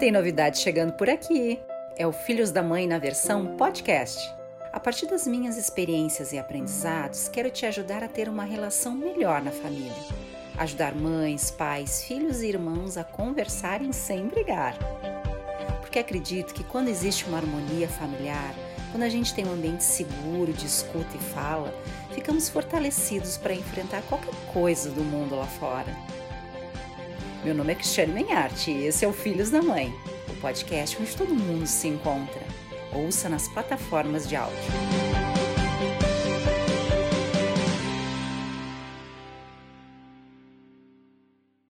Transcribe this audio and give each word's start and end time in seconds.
Tem 0.00 0.10
novidade 0.10 0.58
chegando 0.58 0.94
por 0.94 1.10
aqui. 1.10 1.60
É 1.94 2.06
o 2.06 2.12
Filhos 2.12 2.50
da 2.50 2.62
Mãe 2.62 2.86
na 2.86 2.96
versão 2.96 3.54
podcast. 3.58 4.18
A 4.72 4.80
partir 4.80 5.04
das 5.04 5.26
minhas 5.26 5.58
experiências 5.58 6.32
e 6.32 6.38
aprendizados, 6.38 7.28
quero 7.28 7.50
te 7.50 7.66
ajudar 7.66 8.02
a 8.02 8.08
ter 8.08 8.26
uma 8.26 8.44
relação 8.44 8.94
melhor 8.94 9.42
na 9.42 9.50
família. 9.50 9.92
Ajudar 10.56 10.94
mães, 10.94 11.50
pais, 11.50 12.02
filhos 12.02 12.40
e 12.40 12.46
irmãos 12.46 12.96
a 12.96 13.04
conversarem 13.04 13.92
sem 13.92 14.26
brigar. 14.26 14.74
Porque 15.82 15.98
acredito 15.98 16.54
que 16.54 16.64
quando 16.64 16.88
existe 16.88 17.26
uma 17.26 17.36
harmonia 17.36 17.86
familiar, 17.86 18.54
quando 18.92 19.02
a 19.02 19.08
gente 19.10 19.34
tem 19.34 19.46
um 19.46 19.52
ambiente 19.52 19.84
seguro 19.84 20.50
de 20.54 20.64
escuta 20.64 21.14
e 21.14 21.34
fala, 21.34 21.74
ficamos 22.14 22.48
fortalecidos 22.48 23.36
para 23.36 23.52
enfrentar 23.52 24.00
qualquer 24.08 24.34
coisa 24.50 24.88
do 24.88 25.04
mundo 25.04 25.36
lá 25.36 25.46
fora. 25.46 25.94
Meu 27.42 27.54
nome 27.54 27.72
é 27.72 27.74
Cristiane 27.74 28.12
Menharte 28.12 28.70
e 28.70 28.84
esse 28.84 29.02
é 29.02 29.08
o 29.08 29.14
Filhos 29.14 29.48
da 29.48 29.62
Mãe, 29.62 29.94
o 30.28 30.34
podcast 30.42 30.98
onde 31.00 31.16
todo 31.16 31.34
mundo 31.34 31.66
se 31.66 31.88
encontra. 31.88 32.42
Ouça 32.92 33.30
nas 33.30 33.48
plataformas 33.48 34.28
de 34.28 34.36
áudio. 34.36 35.09